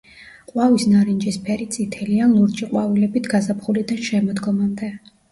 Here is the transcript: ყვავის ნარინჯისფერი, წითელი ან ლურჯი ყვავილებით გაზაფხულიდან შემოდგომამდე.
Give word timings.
ყვავის 0.51 0.83
ნარინჯისფერი, 0.91 1.67
წითელი 1.75 2.17
ან 2.27 2.33
ლურჯი 2.37 2.69
ყვავილებით 2.71 3.29
გაზაფხულიდან 3.33 4.01
შემოდგომამდე. 4.07 4.91